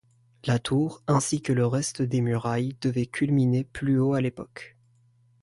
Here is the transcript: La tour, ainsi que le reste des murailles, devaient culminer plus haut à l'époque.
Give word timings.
La 0.45 0.57
tour, 0.57 1.03
ainsi 1.05 1.43
que 1.43 1.53
le 1.53 1.67
reste 1.67 2.01
des 2.01 2.21
murailles, 2.21 2.75
devaient 2.81 3.05
culminer 3.05 3.63
plus 3.63 3.99
haut 3.99 4.15
à 4.15 4.21
l'époque. 4.21 4.75